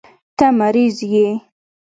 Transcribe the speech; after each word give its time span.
ته 0.37 0.47
مريض 0.59 0.97
يې. 1.13 1.27